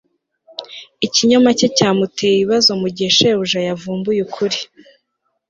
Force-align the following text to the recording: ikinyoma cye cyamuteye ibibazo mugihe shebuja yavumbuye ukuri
ikinyoma 1.05 1.49
cye 1.57 1.67
cyamuteye 1.77 2.33
ibibazo 2.35 2.69
mugihe 2.81 3.09
shebuja 3.17 3.59
yavumbuye 3.67 4.19
ukuri 4.27 4.57